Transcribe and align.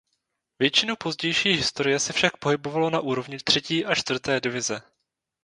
Většinu 0.59 0.95
pozdější 0.95 1.49
historie 1.51 1.99
se 1.99 2.13
však 2.13 2.37
pohybovalo 2.37 2.89
na 2.89 2.99
úrovni 2.99 3.37
třetí 3.37 3.85
a 3.85 3.95
čtvrté 3.95 4.39
divize. 4.41 4.81